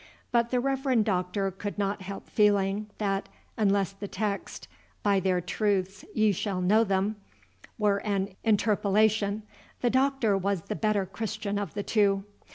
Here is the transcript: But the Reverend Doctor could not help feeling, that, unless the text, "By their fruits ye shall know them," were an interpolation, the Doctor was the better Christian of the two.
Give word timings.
But 0.31 0.49
the 0.49 0.59
Reverend 0.59 1.05
Doctor 1.05 1.51
could 1.51 1.77
not 1.77 2.01
help 2.01 2.27
feeling, 2.27 2.87
that, 2.97 3.29
unless 3.55 3.91
the 3.91 4.07
text, 4.07 4.67
"By 5.03 5.19
their 5.19 5.43
fruits 5.43 6.03
ye 6.15 6.31
shall 6.31 6.59
know 6.59 6.83
them," 6.83 7.17
were 7.77 7.97
an 7.97 8.29
interpolation, 8.43 9.43
the 9.81 9.91
Doctor 9.91 10.35
was 10.35 10.63
the 10.63 10.75
better 10.75 11.05
Christian 11.05 11.59
of 11.59 11.75
the 11.75 11.83
two. 11.83 12.23